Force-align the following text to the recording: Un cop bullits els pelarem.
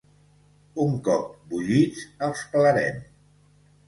Un 0.85 0.95
cop 1.07 1.27
bullits 1.51 2.01
els 2.29 2.41
pelarem. 2.55 2.99